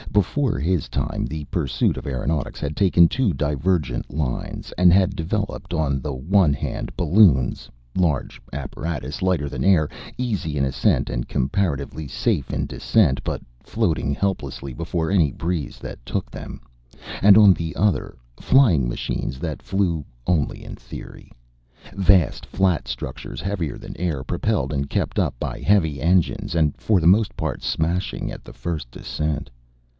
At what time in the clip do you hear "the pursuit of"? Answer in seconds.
1.25-2.05